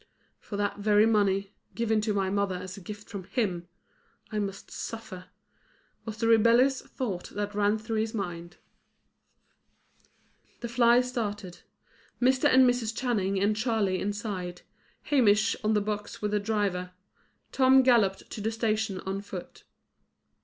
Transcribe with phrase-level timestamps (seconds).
[0.39, 3.67] "For that very money, given to my mother as a gift from him,
[4.31, 5.25] I must suffer,"
[6.05, 8.57] was the rebellious thought that ran through his mind.
[10.61, 11.59] The fly started.
[12.19, 12.45] Mr.
[12.51, 12.97] and Mrs.
[12.97, 14.63] Channing and Charley inside,
[15.03, 16.93] Hamish on the box with the driver.
[17.51, 19.65] Tom galloped to the station on foot.